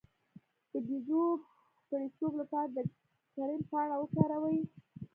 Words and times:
د 0.71 0.73
بیضو 0.87 1.23
د 1.37 1.79
پړسوب 1.89 2.33
لپاره 2.41 2.67
د 2.75 2.77
کرم 3.35 3.61
پاڼه 3.71 3.95
وکاروئ 3.99 4.59